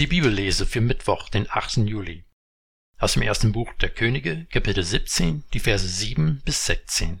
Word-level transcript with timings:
Die 0.00 0.06
Bibellese 0.06 0.64
für 0.64 0.80
Mittwoch, 0.80 1.28
den 1.28 1.46
8. 1.50 1.86
Juli. 1.86 2.24
Aus 2.98 3.12
dem 3.12 3.22
ersten 3.22 3.52
Buch 3.52 3.70
der 3.82 3.90
Könige, 3.90 4.46
Kapitel 4.46 4.82
17, 4.82 5.44
die 5.52 5.60
Verse 5.60 5.86
7 5.86 6.40
bis 6.42 6.64
16. 6.64 7.20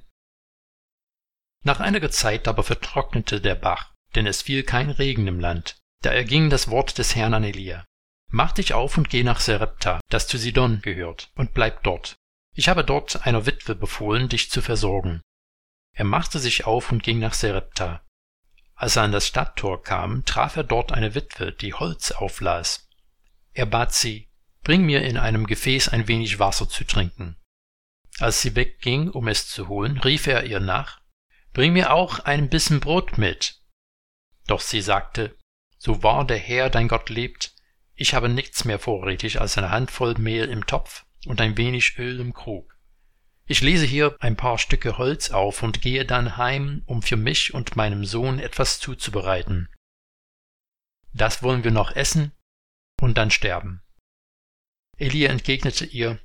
Nach 1.62 1.78
einiger 1.78 2.10
Zeit 2.10 2.48
aber 2.48 2.62
vertrocknete 2.62 3.42
der 3.42 3.54
Bach, 3.54 3.92
denn 4.14 4.26
es 4.26 4.40
fiel 4.40 4.62
kein 4.62 4.88
Regen 4.88 5.26
im 5.26 5.40
Land. 5.40 5.76
Da 6.02 6.10
erging 6.10 6.48
das 6.48 6.70
Wort 6.70 6.96
des 6.96 7.14
Herrn 7.14 7.34
an 7.34 7.44
Elia. 7.44 7.84
Mach 8.30 8.52
dich 8.52 8.72
auf 8.72 8.96
und 8.96 9.10
geh 9.10 9.24
nach 9.24 9.40
Serepta, 9.40 10.00
das 10.08 10.26
zu 10.26 10.38
Sidon 10.38 10.80
gehört, 10.80 11.30
und 11.34 11.52
bleib 11.52 11.82
dort. 11.82 12.16
Ich 12.56 12.70
habe 12.70 12.82
dort 12.82 13.26
einer 13.26 13.44
Witwe 13.44 13.74
befohlen, 13.74 14.30
dich 14.30 14.50
zu 14.50 14.62
versorgen. 14.62 15.20
Er 15.94 16.06
machte 16.06 16.38
sich 16.38 16.64
auf 16.64 16.92
und 16.92 17.02
ging 17.02 17.18
nach 17.18 17.34
Serepta. 17.34 18.02
Als 18.80 18.96
er 18.96 19.02
an 19.02 19.12
das 19.12 19.26
Stadttor 19.26 19.82
kam, 19.82 20.24
traf 20.24 20.56
er 20.56 20.64
dort 20.64 20.90
eine 20.90 21.14
Witwe, 21.14 21.52
die 21.52 21.74
Holz 21.74 22.12
auflas. 22.12 22.88
Er 23.52 23.66
bat 23.66 23.92
sie, 23.92 24.30
bring 24.62 24.86
mir 24.86 25.02
in 25.02 25.18
einem 25.18 25.46
Gefäß 25.46 25.90
ein 25.90 26.08
wenig 26.08 26.38
Wasser 26.38 26.66
zu 26.66 26.84
trinken. 26.84 27.36
Als 28.20 28.40
sie 28.40 28.56
wegging, 28.56 29.10
um 29.10 29.28
es 29.28 29.48
zu 29.48 29.68
holen, 29.68 29.98
rief 29.98 30.26
er 30.26 30.44
ihr 30.44 30.60
nach, 30.60 31.02
bring 31.52 31.74
mir 31.74 31.92
auch 31.92 32.20
ein 32.20 32.48
Bissen 32.48 32.80
Brot 32.80 33.18
mit. 33.18 33.60
Doch 34.46 34.62
sie 34.62 34.80
sagte, 34.80 35.36
so 35.76 36.02
wahr 36.02 36.26
der 36.26 36.38
Herr 36.38 36.70
dein 36.70 36.88
Gott 36.88 37.10
lebt, 37.10 37.54
ich 37.94 38.14
habe 38.14 38.30
nichts 38.30 38.64
mehr 38.64 38.78
vorrätig 38.78 39.42
als 39.42 39.58
eine 39.58 39.68
Handvoll 39.68 40.14
Mehl 40.14 40.48
im 40.48 40.64
Topf 40.64 41.04
und 41.26 41.42
ein 41.42 41.58
wenig 41.58 41.98
Öl 41.98 42.18
im 42.18 42.32
Krug. 42.32 42.78
Ich 43.50 43.62
lese 43.62 43.84
hier 43.84 44.14
ein 44.20 44.36
paar 44.36 44.58
Stücke 44.58 44.96
Holz 44.96 45.32
auf 45.32 45.64
und 45.64 45.82
gehe 45.82 46.04
dann 46.04 46.36
heim, 46.36 46.84
um 46.86 47.02
für 47.02 47.16
mich 47.16 47.52
und 47.52 47.74
meinem 47.74 48.04
Sohn 48.04 48.38
etwas 48.38 48.78
zuzubereiten. 48.78 49.68
Das 51.12 51.42
wollen 51.42 51.64
wir 51.64 51.72
noch 51.72 51.96
essen 51.96 52.30
und 53.00 53.18
dann 53.18 53.32
sterben. 53.32 53.82
Elia 54.98 55.30
entgegnete 55.30 55.84
ihr, 55.84 56.20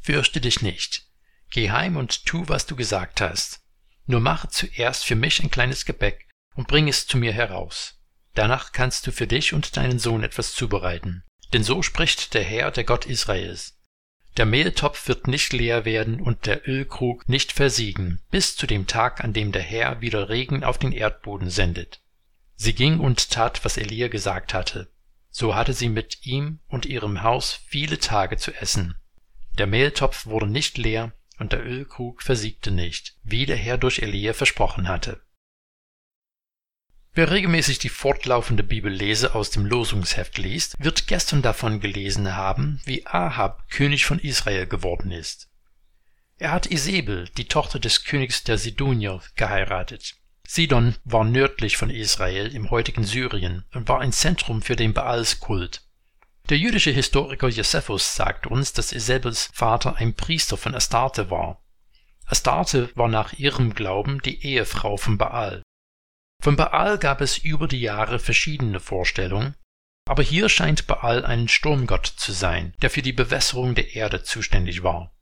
Fürchte 0.00 0.40
dich 0.40 0.62
nicht, 0.62 1.10
geh 1.50 1.70
heim 1.70 1.98
und 1.98 2.24
tu, 2.24 2.48
was 2.48 2.64
du 2.64 2.74
gesagt 2.74 3.20
hast. 3.20 3.60
Nur 4.06 4.20
mache 4.20 4.48
zuerst 4.48 5.04
für 5.04 5.14
mich 5.14 5.42
ein 5.42 5.50
kleines 5.50 5.84
Gebäck 5.84 6.30
und 6.54 6.68
bring 6.68 6.88
es 6.88 7.06
zu 7.06 7.18
mir 7.18 7.34
heraus. 7.34 8.00
Danach 8.32 8.72
kannst 8.72 9.06
du 9.06 9.12
für 9.12 9.26
dich 9.26 9.52
und 9.52 9.76
deinen 9.76 9.98
Sohn 9.98 10.22
etwas 10.22 10.54
zubereiten. 10.54 11.22
Denn 11.52 11.64
so 11.64 11.82
spricht 11.82 12.32
der 12.32 12.44
Herr, 12.44 12.70
der 12.70 12.84
Gott 12.84 13.04
Israels. 13.04 13.78
Der 14.38 14.46
Mehltopf 14.46 15.08
wird 15.08 15.26
nicht 15.26 15.52
leer 15.52 15.84
werden 15.84 16.20
und 16.20 16.46
der 16.46 16.66
Ölkrug 16.66 17.28
nicht 17.28 17.52
versiegen, 17.52 18.20
bis 18.30 18.56
zu 18.56 18.66
dem 18.66 18.86
Tag, 18.86 19.22
an 19.22 19.34
dem 19.34 19.52
der 19.52 19.62
Herr 19.62 20.00
wieder 20.00 20.30
Regen 20.30 20.64
auf 20.64 20.78
den 20.78 20.92
Erdboden 20.92 21.50
sendet. 21.50 22.00
Sie 22.56 22.74
ging 22.74 22.98
und 22.98 23.30
tat, 23.30 23.64
was 23.64 23.76
Elia 23.76 24.08
gesagt 24.08 24.54
hatte. 24.54 24.90
So 25.30 25.54
hatte 25.54 25.74
sie 25.74 25.88
mit 25.88 26.26
ihm 26.26 26.60
und 26.68 26.86
ihrem 26.86 27.22
Haus 27.22 27.60
viele 27.66 27.98
Tage 27.98 28.36
zu 28.36 28.52
essen. 28.52 28.94
Der 29.58 29.66
Mehltopf 29.66 30.26
wurde 30.26 30.46
nicht 30.46 30.78
leer 30.78 31.12
und 31.38 31.52
der 31.52 31.64
Ölkrug 31.64 32.22
versiegte 32.22 32.70
nicht, 32.70 33.16
wie 33.22 33.44
der 33.44 33.56
Herr 33.56 33.76
durch 33.76 33.98
Elia 33.98 34.32
versprochen 34.32 34.88
hatte. 34.88 35.20
Wer 37.14 37.30
regelmäßig 37.30 37.78
die 37.78 37.90
fortlaufende 37.90 38.62
Bibellese 38.62 39.34
aus 39.34 39.50
dem 39.50 39.66
Losungsheft 39.66 40.38
liest, 40.38 40.76
wird 40.78 41.06
gestern 41.06 41.42
davon 41.42 41.80
gelesen 41.80 42.36
haben, 42.36 42.80
wie 42.86 43.06
Ahab 43.06 43.68
König 43.68 44.06
von 44.06 44.18
Israel 44.18 44.66
geworden 44.66 45.10
ist. 45.10 45.50
Er 46.38 46.52
hat 46.52 46.66
Isabel, 46.66 47.28
die 47.36 47.48
Tochter 47.48 47.78
des 47.78 48.04
Königs 48.04 48.44
der 48.44 48.56
Sidonier, 48.56 49.20
geheiratet. 49.36 50.14
Sidon 50.48 50.94
war 51.04 51.24
nördlich 51.24 51.76
von 51.76 51.90
Israel 51.90 52.54
im 52.54 52.70
heutigen 52.70 53.04
Syrien 53.04 53.66
und 53.74 53.88
war 53.88 54.00
ein 54.00 54.12
Zentrum 54.12 54.62
für 54.62 54.76
den 54.76 54.94
Baalskult. 54.94 55.82
Der 56.48 56.56
jüdische 56.56 56.90
Historiker 56.90 57.48
Josephus 57.48 58.16
sagt 58.16 58.46
uns, 58.46 58.72
dass 58.72 58.92
Isabels 58.92 59.50
Vater 59.52 59.96
ein 59.96 60.14
Priester 60.14 60.56
von 60.56 60.74
Astarte 60.74 61.30
war. 61.30 61.62
Astarte 62.24 62.90
war 62.94 63.08
nach 63.08 63.34
ihrem 63.34 63.74
Glauben 63.74 64.22
die 64.22 64.44
Ehefrau 64.44 64.96
von 64.96 65.18
Baal. 65.18 65.62
Von 66.42 66.56
Baal 66.56 66.98
gab 66.98 67.20
es 67.20 67.38
über 67.38 67.68
die 67.68 67.80
Jahre 67.80 68.18
verschiedene 68.18 68.80
Vorstellungen, 68.80 69.54
aber 70.08 70.24
hier 70.24 70.48
scheint 70.48 70.88
Baal 70.88 71.24
ein 71.24 71.46
Sturmgott 71.46 72.04
zu 72.04 72.32
sein, 72.32 72.74
der 72.82 72.90
für 72.90 73.00
die 73.00 73.12
Bewässerung 73.12 73.76
der 73.76 73.94
Erde 73.94 74.24
zuständig 74.24 74.82
war. 74.82 75.14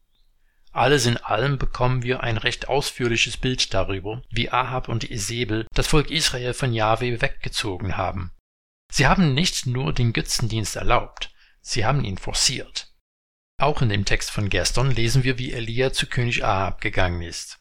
Alles 0.72 1.04
in 1.04 1.18
allem 1.18 1.58
bekommen 1.58 2.02
wir 2.02 2.22
ein 2.22 2.38
recht 2.38 2.68
ausführliches 2.68 3.36
Bild 3.36 3.74
darüber, 3.74 4.22
wie 4.30 4.50
Ahab 4.50 4.88
und 4.88 5.10
Isabel 5.10 5.66
das 5.74 5.88
Volk 5.88 6.10
Israel 6.10 6.54
von 6.54 6.72
Jahwe 6.72 7.20
weggezogen 7.20 7.98
haben. 7.98 8.32
Sie 8.90 9.06
haben 9.06 9.34
nicht 9.34 9.66
nur 9.66 9.92
den 9.92 10.14
Götzendienst 10.14 10.76
erlaubt, 10.76 11.34
sie 11.60 11.84
haben 11.84 12.02
ihn 12.02 12.16
forciert. 12.16 12.94
Auch 13.60 13.82
in 13.82 13.90
dem 13.90 14.06
Text 14.06 14.30
von 14.30 14.48
gestern 14.48 14.90
lesen 14.90 15.22
wir, 15.22 15.36
wie 15.36 15.52
Elia 15.52 15.92
zu 15.92 16.06
König 16.06 16.46
Ahab 16.46 16.80
gegangen 16.80 17.20
ist. 17.20 17.58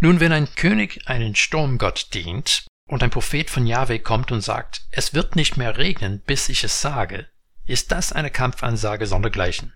Nun, 0.00 0.18
wenn 0.18 0.32
ein 0.32 0.54
König 0.54 1.08
einen 1.08 1.36
Sturmgott 1.36 2.14
dient, 2.14 2.64
und 2.92 3.02
ein 3.02 3.08
Prophet 3.08 3.48
von 3.48 3.66
Yahweh 3.66 4.00
kommt 4.00 4.32
und 4.32 4.42
sagt, 4.42 4.82
es 4.90 5.14
wird 5.14 5.34
nicht 5.34 5.56
mehr 5.56 5.78
regnen, 5.78 6.20
bis 6.20 6.50
ich 6.50 6.62
es 6.62 6.82
sage, 6.82 7.26
ist 7.64 7.90
das 7.90 8.12
eine 8.12 8.30
Kampfansage 8.30 9.06
sondergleichen. 9.06 9.72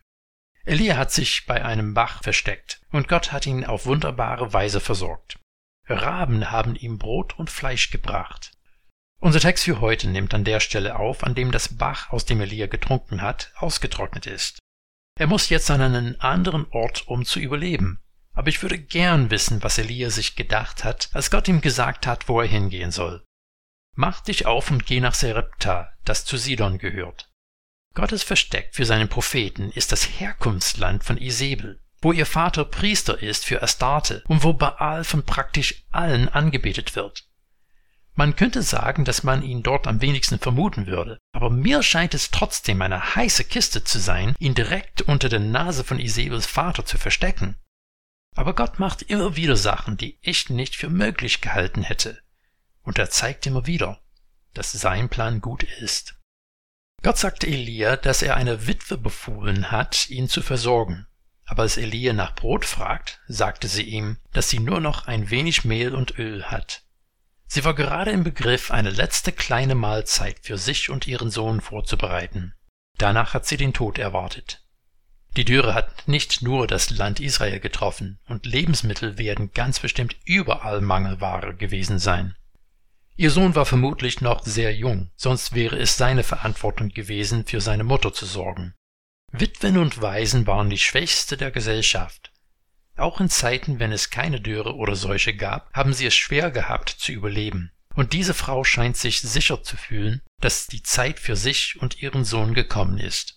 Elia 0.67 0.99
hat 0.99 1.13
sich 1.13 1.47
bei 1.47 1.65
einem 1.65 1.95
Bach 1.95 2.23
versteckt, 2.23 2.83
und 2.91 3.09
Gott 3.09 3.33
hat 3.33 3.47
ihn 3.47 3.65
auf 3.65 3.87
wunderbare 3.87 4.53
Weise 4.53 4.81
versorgt. 4.81 5.39
Raben 5.89 6.51
haben 6.51 6.77
ihm 6.77 6.99
Brot 6.99 7.39
und 7.39 7.49
Fleisch 7.49 7.91
gebracht. 7.91 8.53
Unser 9.19 9.41
Text 9.41 9.65
für 9.65 9.81
heute 9.81 10.11
nimmt 10.11 10.35
an 10.35 10.45
der 10.45 10.61
Stelle 10.61 10.97
auf, 10.99 11.25
an 11.25 11.35
dem 11.35 11.53
das 11.53 11.79
Bach, 11.79 12.11
aus 12.11 12.27
dem 12.27 12.43
Elia 12.43 12.67
getrunken 12.67 13.23
hat, 13.23 13.51
ausgetrocknet 13.57 14.27
ist. 14.27 14.59
Er 15.19 15.27
muss 15.27 15.49
jetzt 15.49 15.71
an 15.71 15.81
einen 15.81 16.21
anderen 16.21 16.67
Ort, 16.71 17.09
um 17.09 17.25
zu 17.25 17.41
überleben. 17.41 17.99
Aber 18.37 18.49
ich 18.49 18.63
würde 18.63 18.79
gern 18.79 19.31
wissen, 19.31 19.63
was 19.63 19.79
Elia 19.79 20.11
sich 20.11 20.37
gedacht 20.37 20.85
hat, 20.85 21.09
als 21.15 21.31
Gott 21.31 21.49
ihm 21.49 21.63
gesagt 21.63 22.07
hat, 22.07 22.29
wo 22.29 22.41
er 22.41 22.47
hingehen 22.47 22.93
soll. 22.93 23.25
Mach 23.95 24.21
dich 24.21 24.45
auf 24.45 24.71
und 24.71 24.85
geh 24.85 25.01
nach 25.01 25.15
Serepta, 25.15 25.91
das 26.05 26.27
zu 26.27 26.37
Sidon 26.37 26.77
gehört. 26.77 27.31
Gottes 27.95 28.23
Versteck 28.23 28.69
für 28.73 28.85
seinen 28.85 29.09
Propheten 29.09 29.71
ist 29.71 29.91
das 29.91 30.05
Herkunftsland 30.21 31.03
von 31.03 31.17
Isabel, 31.17 31.81
wo 32.03 32.13
ihr 32.13 32.27
Vater 32.27 32.67
Priester 32.67 33.23
ist 33.23 33.47
für 33.47 33.63
Astarte 33.63 34.23
und 34.29 34.45
wo 34.45 34.53
Baal 34.53 35.03
von 35.03 35.25
praktisch 35.25 35.87
allen 35.91 36.29
angebetet 36.29 36.95
wird. 36.95 37.27
Man 38.15 38.37
könnte 38.37 38.61
sagen, 38.63 39.07
dass 39.07 39.23
man 39.23 39.43
ihn 39.43 39.63
dort 39.63 39.87
am 39.87 40.03
wenigsten 40.03 40.39
vermuten 40.39 40.87
würde, 40.87 41.19
aber 41.33 41.49
mir 41.49 41.83
scheint 41.83 42.13
es 42.13 42.31
trotzdem 42.31 42.83
eine 42.83 43.15
heiße 43.15 43.45
Kiste 43.45 43.83
zu 43.83 43.99
sein, 43.99 44.35
ihn 44.39 44.55
direkt 44.55 45.01
unter 45.03 45.31
der 45.31 45.41
Nase 45.41 45.85
von 45.85 45.99
Isabels 45.99 46.45
Vater 46.45 46.85
zu 46.85 46.99
verstecken. 46.99 47.57
Aber 48.37 48.55
Gott 48.55 48.79
macht 48.79 49.03
immer 49.03 49.35
wieder 49.35 49.57
Sachen, 49.57 49.97
die 49.97 50.19
ich 50.21 50.51
nicht 50.51 50.77
für 50.77 50.91
möglich 50.91 51.41
gehalten 51.41 51.83
hätte. 51.83 52.21
Und 52.83 52.99
er 52.99 53.09
zeigt 53.09 53.47
immer 53.47 53.67
wieder, 53.67 54.03
dass 54.53 54.73
sein 54.73 55.09
Plan 55.09 55.41
gut 55.41 55.63
ist. 55.63 56.17
Gott 57.03 57.17
sagte 57.17 57.47
Elia, 57.47 57.97
dass 57.97 58.23
er 58.23 58.37
eine 58.37 58.67
Witwe 58.67 58.99
befohlen 58.99 59.71
hat, 59.71 60.11
ihn 60.11 60.29
zu 60.29 60.43
versorgen. 60.43 61.07
Aber 61.47 61.63
als 61.63 61.79
Elia 61.79 62.13
nach 62.13 62.35
Brot 62.35 62.67
fragt, 62.67 63.21
sagte 63.27 63.69
sie 63.69 63.85
ihm, 63.85 64.19
dass 64.33 64.51
sie 64.51 64.59
nur 64.59 64.81
noch 64.81 65.07
ein 65.07 65.31
wenig 65.31 65.65
Mehl 65.65 65.95
und 65.95 66.19
Öl 66.19 66.45
hat. 66.45 66.83
Sie 67.47 67.65
war 67.65 67.75
gerade 67.75 68.11
im 68.11 68.23
Begriff, 68.23 68.71
eine 68.71 68.91
letzte 68.91 69.33
kleine 69.33 69.75
Mahlzeit 69.75 70.41
für 70.43 70.59
sich 70.59 70.91
und 70.91 71.07
ihren 71.07 71.31
Sohn 71.31 71.61
vorzubereiten. 71.61 72.55
Danach 72.99 73.33
hat 73.33 73.47
sie 73.47 73.57
den 73.57 73.73
Tod 73.73 73.99
erwartet. 73.99 74.66
Die 75.37 75.45
Dürre 75.45 75.75
hat 75.75 76.09
nicht 76.09 76.41
nur 76.41 76.67
das 76.67 76.89
Land 76.89 77.21
Israel 77.21 77.61
getroffen, 77.61 78.19
und 78.27 78.47
Lebensmittel 78.47 79.19
werden 79.19 79.53
ganz 79.53 79.81
bestimmt 79.81 80.17
überall 80.25 80.81
Mangelware 80.81 81.55
gewesen 81.55 81.99
sein. 81.99 82.35
Ihr 83.17 83.31
Sohn 83.31 83.55
war 83.55 83.67
vermutlich 83.67 84.23
noch 84.23 84.43
sehr 84.45 84.75
jung, 84.75 85.11
sonst 85.15 85.55
wäre 85.55 85.77
es 85.79 85.99
seine 85.99 86.23
Verantwortung 86.23 86.89
gewesen, 86.89 87.45
für 87.45 87.61
seine 87.61 87.85
Mutter 87.85 88.15
zu 88.15 88.25
sorgen. 88.25 88.75
Witwen 89.31 89.77
und 89.77 90.01
Waisen 90.01 90.47
waren 90.47 90.71
die 90.71 90.79
Schwächste 90.79 91.37
der 91.37 91.51
Gesellschaft. 91.51 92.33
Auch 92.97 93.21
in 93.21 93.29
Zeiten, 93.29 93.79
wenn 93.79 93.93
es 93.93 94.09
keine 94.09 94.41
Dürre 94.41 94.75
oder 94.75 94.97
Seuche 94.97 95.35
gab, 95.35 95.71
haben 95.75 95.93
sie 95.93 96.07
es 96.07 96.15
schwer 96.15 96.51
gehabt 96.51 96.89
zu 96.89 97.13
überleben. 97.13 97.73
Und 97.95 98.15
diese 98.15 98.33
Frau 98.33 98.65
scheint 98.65 98.97
sich 98.97 99.21
sicher 99.21 99.63
zu 99.63 99.77
fühlen, 99.77 100.23
dass 100.41 100.67
die 100.67 100.83
Zeit 100.83 101.21
für 101.21 101.37
sich 101.37 101.77
und 101.81 102.01
ihren 102.01 102.25
Sohn 102.25 102.55
gekommen 102.55 102.99
ist. 102.99 103.36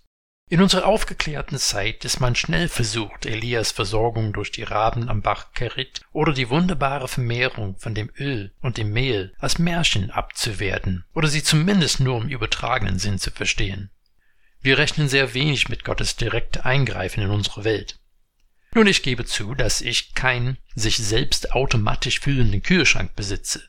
In 0.51 0.63
unserer 0.63 0.87
aufgeklärten 0.87 1.59
Zeit 1.59 2.03
ist 2.05 2.19
man 2.19 2.35
schnell 2.35 2.69
versucht, 2.69 3.27
Elias 3.27 3.71
Versorgung 3.71 4.33
durch 4.33 4.51
die 4.51 4.63
Raben 4.63 5.07
am 5.07 5.21
Bach 5.21 5.53
Kerit 5.53 6.01
oder 6.11 6.33
die 6.33 6.49
wunderbare 6.49 7.07
Vermehrung 7.07 7.77
von 7.77 7.93
dem 7.93 8.09
Öl 8.17 8.51
und 8.59 8.77
dem 8.77 8.91
Mehl 8.91 9.35
als 9.37 9.59
Märchen 9.59 10.09
abzuwerten 10.09 11.05
oder 11.13 11.27
sie 11.27 11.43
zumindest 11.43 11.99
nur 11.99 12.19
im 12.19 12.29
übertragenen 12.29 12.97
Sinn 12.97 13.19
zu 13.19 13.29
verstehen. 13.29 13.91
Wir 14.59 14.79
rechnen 14.79 15.07
sehr 15.07 15.35
wenig 15.35 15.69
mit 15.69 15.83
Gottes 15.83 16.15
direkte 16.15 16.65
Eingreifen 16.65 17.21
in 17.21 17.29
unsere 17.29 17.63
Welt. 17.63 17.99
Nun, 18.73 18.87
ich 18.87 19.03
gebe 19.03 19.25
zu, 19.25 19.53
dass 19.53 19.81
ich 19.81 20.15
keinen 20.15 20.57
sich 20.73 20.97
selbst 20.97 21.51
automatisch 21.51 22.21
fühlenden 22.21 22.63
Kühlschrank 22.63 23.15
besitze. 23.15 23.61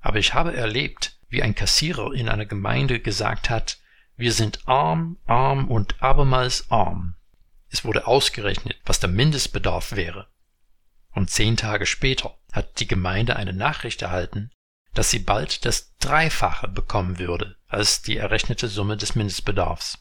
Aber 0.00 0.20
ich 0.20 0.34
habe 0.34 0.54
erlebt, 0.54 1.18
wie 1.28 1.42
ein 1.42 1.56
Kassierer 1.56 2.14
in 2.14 2.28
einer 2.28 2.46
Gemeinde 2.46 3.00
gesagt 3.00 3.50
hat, 3.50 3.78
Wir 4.16 4.32
sind 4.32 4.68
arm, 4.68 5.18
arm 5.26 5.68
und 5.68 6.02
abermals 6.02 6.70
arm. 6.70 7.14
Es 7.68 7.84
wurde 7.84 8.06
ausgerechnet, 8.06 8.80
was 8.84 9.00
der 9.00 9.10
Mindestbedarf 9.10 9.96
wäre. 9.96 10.28
Und 11.12 11.30
zehn 11.30 11.56
Tage 11.56 11.86
später 11.86 12.36
hat 12.52 12.78
die 12.78 12.86
Gemeinde 12.86 13.36
eine 13.36 13.52
Nachricht 13.52 14.02
erhalten, 14.02 14.50
dass 14.94 15.10
sie 15.10 15.18
bald 15.18 15.64
das 15.64 15.96
Dreifache 15.98 16.68
bekommen 16.68 17.18
würde 17.18 17.56
als 17.66 18.02
die 18.02 18.16
errechnete 18.16 18.68
Summe 18.68 18.96
des 18.96 19.16
Mindestbedarfs. 19.16 19.98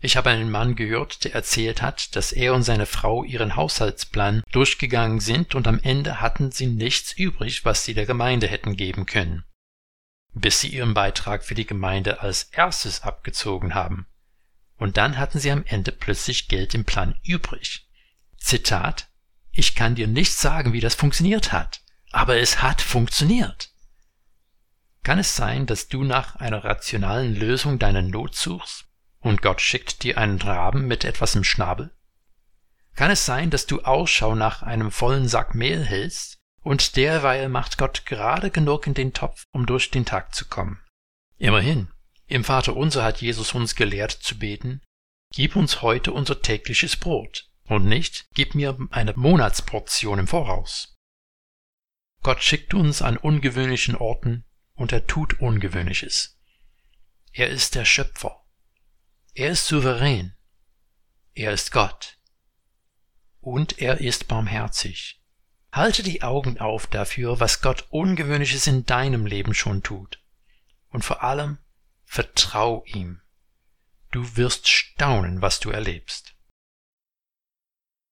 Ich 0.00 0.16
habe 0.16 0.30
einen 0.30 0.50
Mann 0.50 0.76
gehört, 0.76 1.24
der 1.24 1.34
erzählt 1.34 1.82
hat, 1.82 2.14
dass 2.14 2.30
er 2.30 2.54
und 2.54 2.62
seine 2.62 2.86
Frau 2.86 3.24
ihren 3.24 3.56
Haushaltsplan 3.56 4.42
durchgegangen 4.52 5.18
sind 5.18 5.54
und 5.54 5.66
am 5.66 5.80
Ende 5.80 6.20
hatten 6.20 6.52
sie 6.52 6.66
nichts 6.66 7.12
übrig, 7.12 7.64
was 7.64 7.84
sie 7.84 7.94
der 7.94 8.06
Gemeinde 8.06 8.46
hätten 8.46 8.76
geben 8.76 9.06
können. 9.06 9.44
Bis 10.34 10.60
sie 10.60 10.68
ihren 10.68 10.94
Beitrag 10.94 11.44
für 11.44 11.54
die 11.54 11.66
Gemeinde 11.66 12.20
als 12.20 12.44
erstes 12.44 13.02
abgezogen 13.02 13.74
haben. 13.74 14.06
Und 14.76 14.96
dann 14.96 15.18
hatten 15.18 15.38
sie 15.38 15.50
am 15.50 15.64
Ende 15.66 15.92
plötzlich 15.92 16.48
Geld 16.48 16.74
im 16.74 16.84
Plan 16.84 17.18
übrig. 17.24 17.88
Zitat 18.36 19.08
Ich 19.50 19.74
kann 19.74 19.94
dir 19.96 20.06
nicht 20.06 20.32
sagen, 20.32 20.72
wie 20.72 20.80
das 20.80 20.94
funktioniert 20.94 21.52
hat, 21.52 21.80
aber 22.12 22.36
es 22.36 22.62
hat 22.62 22.80
funktioniert. 22.80 23.70
Kann 25.02 25.18
es 25.18 25.34
sein, 25.34 25.66
dass 25.66 25.88
du 25.88 26.04
nach 26.04 26.36
einer 26.36 26.64
rationalen 26.64 27.34
Lösung 27.34 27.78
deiner 27.78 28.02
Not 28.02 28.34
suchst 28.34 28.86
und 29.20 29.42
Gott 29.42 29.60
schickt 29.60 30.02
dir 30.02 30.18
einen 30.18 30.40
Raben 30.40 30.86
mit 30.86 31.04
etwas 31.04 31.34
im 31.34 31.44
Schnabel? 31.44 31.90
Kann 32.94 33.10
es 33.10 33.24
sein, 33.24 33.50
dass 33.50 33.66
du 33.66 33.82
Ausschau 33.82 34.34
nach 34.34 34.62
einem 34.62 34.90
vollen 34.90 35.28
Sack 35.28 35.54
Mehl 35.54 35.84
hältst 35.84 36.37
und 36.62 36.96
derweil 36.96 37.48
macht 37.48 37.78
Gott 37.78 38.06
gerade 38.06 38.50
genug 38.50 38.86
in 38.86 38.94
den 38.94 39.12
Topf, 39.12 39.44
um 39.52 39.66
durch 39.66 39.90
den 39.90 40.04
Tag 40.04 40.34
zu 40.34 40.46
kommen? 40.46 40.80
Immerhin, 41.36 41.90
im 42.26 42.44
Vater 42.44 42.76
unser 42.76 43.04
hat 43.04 43.20
Jesus 43.20 43.54
uns 43.54 43.74
gelehrt 43.74 44.12
zu 44.12 44.38
beten, 44.38 44.82
Gib 45.30 45.56
uns 45.56 45.82
heute 45.82 46.12
unser 46.12 46.40
tägliches 46.40 46.96
Brot 46.96 47.50
und 47.64 47.84
nicht, 47.84 48.26
gib 48.32 48.54
mir 48.54 48.78
eine 48.90 49.12
Monatsportion 49.14 50.18
im 50.18 50.26
Voraus. 50.26 50.96
Gott 52.22 52.42
schickt 52.42 52.72
uns 52.72 53.02
an 53.02 53.18
ungewöhnlichen 53.18 53.94
Orten 53.94 54.46
und 54.74 54.90
er 54.90 55.06
tut 55.06 55.38
Ungewöhnliches. 55.40 56.40
Er 57.32 57.48
ist 57.48 57.74
der 57.74 57.84
Schöpfer 57.84 58.42
er 59.38 59.50
ist 59.50 59.68
souverän. 59.68 60.34
Er 61.34 61.52
ist 61.52 61.70
Gott. 61.70 62.18
Und 63.38 63.78
er 63.78 64.00
ist 64.00 64.26
barmherzig. 64.26 65.17
Halte 65.72 66.02
die 66.02 66.22
Augen 66.22 66.58
auf 66.58 66.86
dafür, 66.86 67.40
was 67.40 67.60
Gott 67.60 67.86
Ungewöhnliches 67.90 68.66
in 68.66 68.86
deinem 68.86 69.26
Leben 69.26 69.54
schon 69.54 69.82
tut. 69.82 70.20
Und 70.90 71.04
vor 71.04 71.22
allem 71.22 71.58
vertrau 72.04 72.84
ihm. 72.86 73.20
Du 74.10 74.36
wirst 74.36 74.68
staunen, 74.68 75.42
was 75.42 75.60
du 75.60 75.70
erlebst. 75.70 76.34